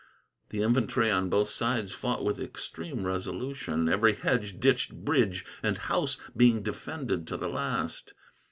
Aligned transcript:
The 0.49 0.63
infantry 0.63 1.11
on 1.11 1.29
both 1.29 1.49
sides 1.51 1.91
fought 1.93 2.25
with 2.25 2.39
extreme 2.39 3.05
resolution; 3.05 3.87
every 3.87 4.13
hedge, 4.13 4.59
ditch, 4.59 4.89
bridge, 4.91 5.45
and 5.61 5.77
house 5.77 6.17
being 6.35 6.63
defended 6.63 7.27
to 7.27 7.37
the 7.37 7.47
last. 7.47 8.15